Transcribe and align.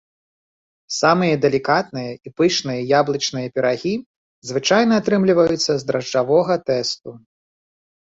Самыя 0.99 1.33
далікатныя 1.43 2.11
і 2.15 2.27
пышныя 2.41 2.81
яблычныя 3.01 3.47
пірагі 3.59 3.95
звычайна 4.53 4.93
атрымліваюцца 5.05 5.71
з 5.75 5.81
дражджавога 5.93 6.53
тэсту. 6.75 7.09